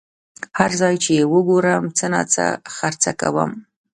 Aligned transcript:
هر 0.57 0.71
ځای 0.81 0.95
چې 1.03 1.09
یې 1.17 1.23
وګورم 1.33 1.83
څه 1.97 2.05
ناڅه 2.13 2.45
خرچه 2.75 3.11
کوم. 3.21 3.51